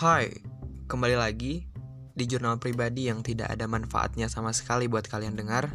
[0.00, 0.32] Hai,
[0.88, 1.60] kembali lagi
[2.16, 5.68] di jurnal pribadi yang tidak ada manfaatnya sama sekali buat kalian dengar.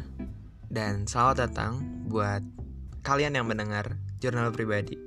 [0.66, 2.42] Dan selamat datang buat
[3.06, 4.98] kalian yang mendengar jurnal pribadi.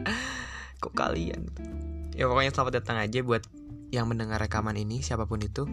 [0.80, 1.44] Kok kalian?
[2.16, 3.44] Ya pokoknya selamat datang aja buat
[3.92, 5.68] yang mendengar rekaman ini siapa pun itu.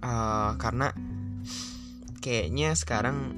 [0.00, 0.96] Uh, Karena
[2.24, 3.36] kayaknya sekarang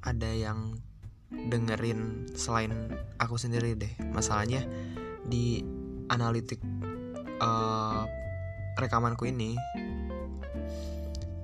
[0.00, 0.80] ada yang
[1.28, 2.88] dengerin selain
[3.20, 3.92] aku sendiri deh.
[4.16, 4.64] Masalahnya
[5.28, 5.60] di
[6.10, 6.58] analitik
[7.38, 8.04] uh,
[8.76, 9.54] rekamanku ini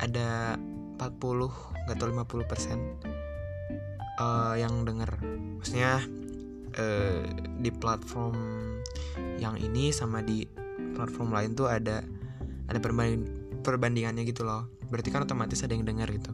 [0.03, 0.59] ada
[0.99, 2.79] 40 nggak tahu 50 persen
[4.19, 5.11] uh, yang denger.
[5.61, 6.03] Maksudnya
[6.77, 7.21] uh,
[7.63, 8.37] di platform
[9.41, 10.45] yang ini sama di
[10.97, 12.03] platform lain tuh ada
[12.67, 13.29] ada perbanding
[13.63, 14.67] perbandingannya gitu loh.
[14.91, 16.33] Berarti kan otomatis ada yang denger gitu.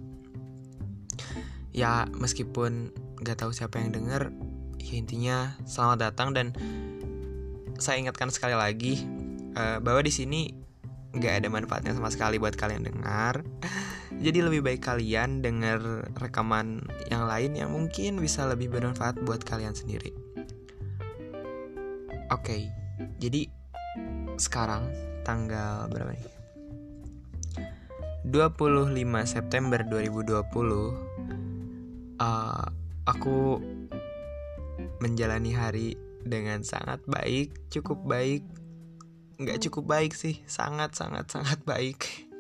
[1.73, 4.35] Ya meskipun nggak tahu siapa yang denger
[4.83, 6.47] ya intinya selamat datang dan
[7.79, 9.05] saya ingatkan sekali lagi
[9.57, 10.53] uh, bahwa di sini
[11.13, 13.45] nggak ada manfaatnya sama sekali buat kalian dengar.
[14.25, 19.75] Jadi lebih baik kalian denger rekaman yang lain yang mungkin bisa lebih bermanfaat buat kalian
[19.75, 20.15] sendiri.
[22.33, 22.63] Oke okay,
[23.21, 23.45] jadi
[24.41, 24.89] sekarang
[25.21, 26.25] tanggal berapa nih?
[28.25, 28.95] 25
[29.27, 30.41] September 2020
[32.23, 32.65] uh,
[33.05, 33.61] aku
[35.03, 38.47] menjalani hari dengan sangat baik, cukup baik,
[39.39, 42.31] nggak cukup baik sih, sangat sangat sangat baik.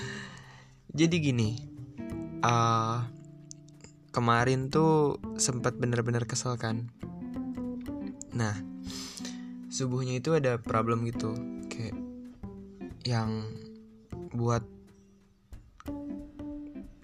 [0.98, 1.50] Jadi gini,
[2.42, 3.04] uh,
[4.14, 6.88] kemarin tuh sempat bener-bener kesel kan.
[8.32, 8.56] Nah,
[9.68, 11.36] subuhnya itu ada problem gitu,
[11.68, 11.96] kayak
[13.04, 13.44] yang
[14.32, 14.64] buat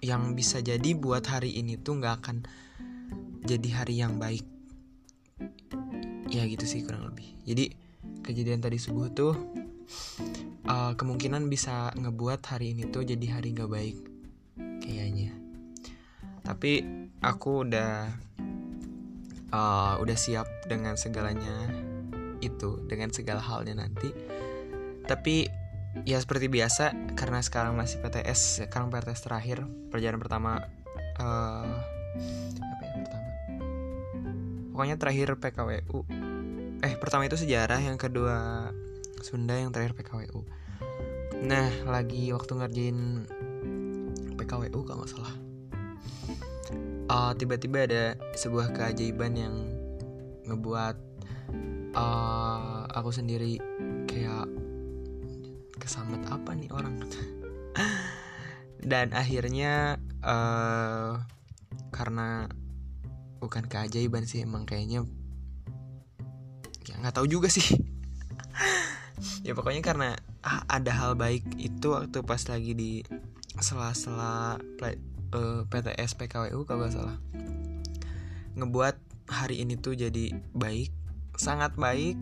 [0.03, 2.37] yang bisa jadi buat hari ini tuh nggak akan
[3.47, 4.43] jadi hari yang baik
[6.33, 7.29] ya gitu sih kurang lebih.
[7.45, 7.69] Jadi
[8.25, 9.37] kejadian tadi subuh tuh
[10.65, 13.97] uh, kemungkinan bisa ngebuat hari ini tuh jadi hari nggak baik
[14.81, 15.31] kayaknya.
[16.41, 16.83] Tapi
[17.21, 18.09] aku udah
[19.53, 21.69] uh, udah siap dengan segalanya
[22.41, 24.09] itu dengan segala halnya nanti.
[25.05, 25.47] Tapi
[26.09, 29.61] ya seperti biasa karena sekarang masih PTS sekarang PTS terakhir
[29.93, 30.51] perjalanan pertama
[31.21, 31.69] uh,
[34.73, 35.99] pokoknya terakhir PKWU
[36.83, 38.67] eh pertama itu sejarah yang kedua
[39.23, 40.41] Sunda yang terakhir PKWU
[41.45, 42.99] nah lagi waktu ngerjain
[44.43, 45.33] PKWU kalau nggak salah.
[47.07, 48.03] Uh, tiba-tiba ada
[48.35, 49.55] sebuah keajaiban yang
[50.47, 50.95] ngebuat
[51.95, 53.59] uh, aku sendiri
[54.09, 54.51] kayak
[55.79, 56.99] kesamet apa nih orang?
[58.91, 61.23] Dan akhirnya uh,
[61.95, 62.51] karena
[63.43, 65.03] bukan keajaiban sih emang kayaknya
[66.87, 67.63] ya nggak tahu juga sih.
[69.43, 70.09] Ya pokoknya karena
[70.43, 72.91] ah, ada hal baik itu waktu pas lagi di
[73.61, 77.17] sela-sela uh, eh, PTS PKWU kalau gak salah.
[78.57, 78.95] Ngebuat
[79.29, 80.91] hari ini tuh jadi baik
[81.39, 82.17] sangat baik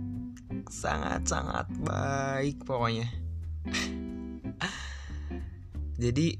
[0.67, 3.07] sangat sangat baik pokoknya.
[6.01, 6.33] Jadi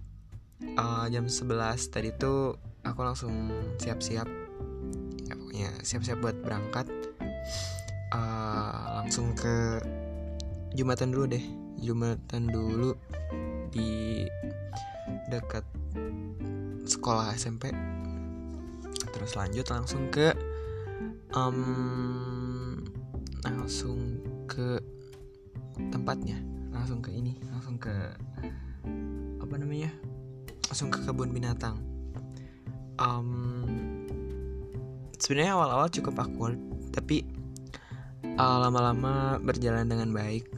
[0.73, 4.40] uh, jam 11 tadi tuh aku langsung siap-siap
[5.51, 6.87] ya siap-siap buat berangkat.
[8.11, 9.79] Uh, langsung ke
[10.75, 11.45] jumatan dulu deh.
[11.81, 12.95] Jumatan dulu
[13.71, 14.27] di
[15.31, 15.63] dekat
[16.85, 17.71] sekolah SMP
[19.11, 20.35] terus lanjut langsung ke
[21.35, 22.79] um,
[23.43, 24.79] langsung ke
[25.91, 26.39] tempatnya.
[26.71, 27.91] Langsung ke ini langsung ke
[29.41, 29.91] apa namanya?
[30.71, 31.79] Langsung ke kebun binatang.
[33.01, 33.90] Um,
[35.21, 36.57] sebenarnya awal-awal cukup awkward
[36.89, 37.23] tapi
[38.35, 40.49] uh, lama-lama berjalan dengan baik.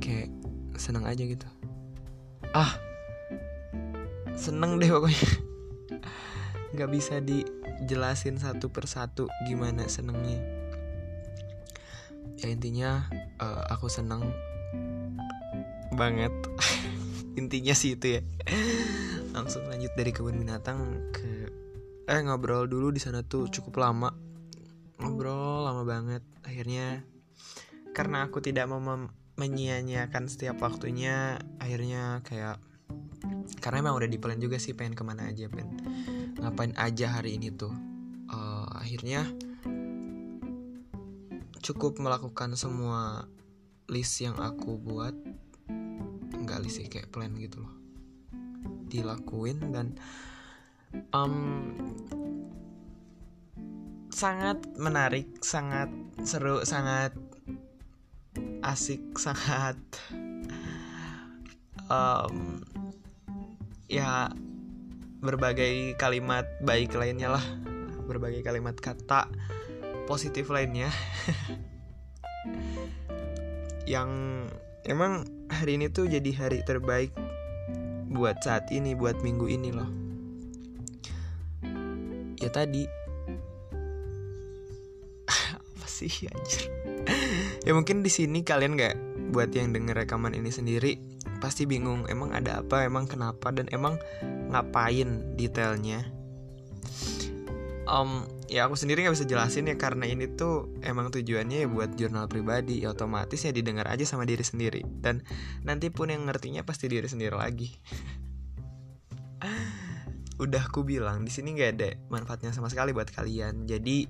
[0.00, 0.32] Kayak
[0.80, 1.44] seneng aja gitu.
[2.56, 2.88] Ah
[4.38, 5.30] seneng deh pokoknya.
[6.72, 10.38] Nggak bisa dijelasin satu persatu gimana senengnya.
[12.38, 13.10] Ya intinya
[13.42, 14.30] uh, aku seneng
[15.98, 16.30] banget.
[17.40, 18.22] Intinya sih itu ya.
[19.34, 21.37] Langsung lanjut dari kebun binatang ke
[22.08, 24.08] eh ngobrol dulu di sana tuh cukup lama.
[24.96, 26.24] Ngobrol lama banget.
[26.40, 27.04] Akhirnya
[27.92, 28.80] karena aku tidak mau
[29.36, 32.58] menyia-nyiakan setiap waktunya akhirnya kayak
[33.60, 35.78] karena emang udah di plan juga sih pengen ke mana aja pengen
[36.40, 37.76] ngapain aja hari ini tuh.
[38.28, 39.28] Uh, akhirnya
[41.60, 43.28] cukup melakukan semua
[43.84, 45.12] list yang aku buat.
[46.32, 47.74] Nggak sih kayak plan gitu loh.
[48.88, 50.00] Dilakuin dan
[51.12, 51.76] um,
[54.12, 55.92] sangat menarik sangat
[56.26, 57.14] seru sangat
[58.64, 59.78] asik sangat
[61.88, 62.60] um,
[63.88, 64.28] ya
[65.18, 67.44] berbagai kalimat baik lainnya lah.
[68.06, 69.26] Berbagai kalimat kata
[70.06, 70.88] positif lainnya.
[73.92, 74.10] Yang
[74.84, 77.12] emang hari ini tuh jadi hari terbaik
[78.08, 80.07] buat saat ini buat minggu ini loh
[82.38, 82.86] ya tadi.
[85.58, 86.70] Apa sih anjir?
[87.66, 88.96] Ya mungkin di sini kalian nggak
[89.34, 90.96] buat yang denger rekaman ini sendiri
[91.38, 93.96] pasti bingung emang ada apa emang kenapa dan emang
[94.50, 96.02] ngapain detailnya.
[97.88, 101.96] Um, ya aku sendiri nggak bisa jelasin ya karena ini tuh emang tujuannya ya buat
[101.96, 104.84] jurnal pribadi ya otomatis ya didengar aja sama diri sendiri.
[104.84, 105.24] Dan
[105.64, 107.70] nanti pun yang ngertinya pasti diri sendiri lagi
[110.38, 113.66] udah aku bilang di sini nggak ada manfaatnya sama sekali buat kalian.
[113.66, 114.06] Jadi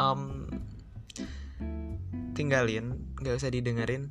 [0.00, 0.48] um,
[2.32, 4.08] tinggalin nggak usah didengerin.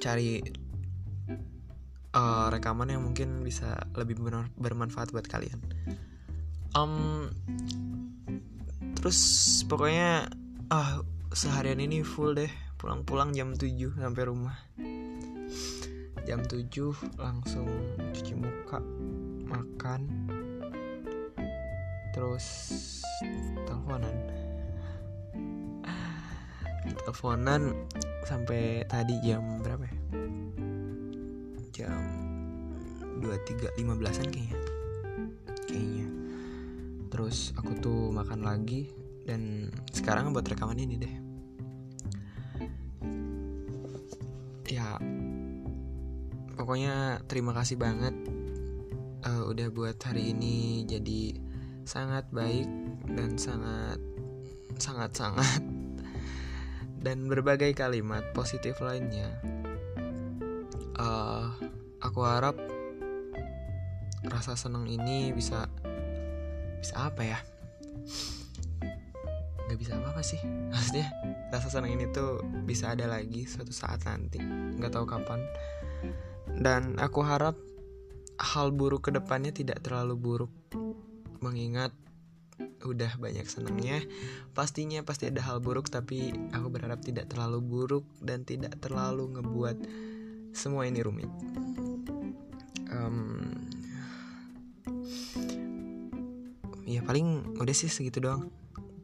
[0.00, 0.40] Cari
[2.16, 4.16] uh, rekaman yang mungkin bisa lebih
[4.56, 5.60] bermanfaat buat kalian.
[6.72, 7.28] Um,
[8.96, 9.20] terus
[9.68, 10.32] pokoknya
[10.72, 11.04] ah
[11.36, 12.50] seharian ini full deh.
[12.80, 14.56] Pulang-pulang jam 7 sampai rumah.
[16.24, 17.68] Jam 7 langsung
[18.16, 18.80] cuci muka
[19.50, 20.00] makan.
[22.14, 22.46] Terus
[23.66, 24.16] teleponan.
[26.86, 27.62] Teleponan
[28.24, 29.96] sampai tadi jam berapa ya?
[31.74, 32.02] Jam
[33.20, 34.58] 23.15an kayaknya.
[35.66, 36.06] Kayaknya.
[37.10, 38.90] Terus aku tuh makan lagi
[39.26, 41.14] dan sekarang buat rekaman ini deh.
[44.70, 44.94] Ya
[46.54, 48.14] pokoknya terima kasih banget
[49.24, 50.84] uh, udah buat hari ini.
[50.88, 51.36] Jadi
[51.84, 52.68] sangat baik
[53.12, 53.98] dan sangat
[54.80, 55.62] sangat sangat.
[57.04, 59.32] Dan berbagai kalimat positif lainnya.
[61.00, 61.48] Uh,
[62.04, 62.60] aku harap
[64.28, 65.64] rasa senang ini bisa
[66.76, 67.40] bisa apa ya?
[69.64, 70.40] Nggak bisa apa apa sih.
[70.72, 71.08] Maksudnya
[71.48, 74.36] rasa senang ini tuh bisa ada lagi suatu saat nanti.
[74.76, 75.40] Nggak tahu kapan.
[76.60, 77.56] Dan aku harap
[78.40, 80.52] hal buruk ke depannya tidak terlalu buruk
[81.44, 81.92] mengingat
[82.84, 84.00] udah banyak senangnya.
[84.56, 89.76] Pastinya pasti ada hal buruk tapi aku berharap tidak terlalu buruk dan tidak terlalu ngebuat
[90.56, 91.30] semua ini rumit.
[92.90, 93.44] Um,
[96.88, 98.48] ya paling udah sih segitu doang.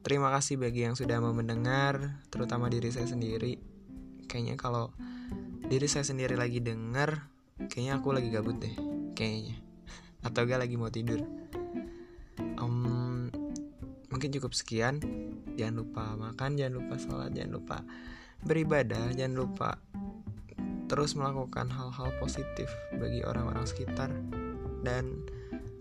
[0.01, 3.59] Terima kasih bagi yang sudah mau mendengar terutama diri saya sendiri.
[4.27, 4.93] Kayaknya kalau
[5.67, 7.27] diri saya sendiri lagi dengar
[7.73, 9.57] kayaknya aku lagi gabut deh kayaknya
[10.21, 11.25] atau gak lagi mau tidur
[12.61, 13.27] um,
[14.13, 15.01] mungkin cukup sekian
[15.57, 17.77] jangan lupa makan jangan lupa sholat jangan lupa
[18.45, 19.71] beribadah jangan lupa
[20.87, 24.11] terus melakukan hal-hal positif bagi orang-orang sekitar
[24.87, 25.27] dan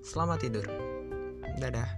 [0.01, 0.65] selamat tidur.
[1.61, 1.89] Dadah.